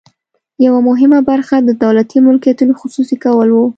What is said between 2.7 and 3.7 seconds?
خصوصي کول وو.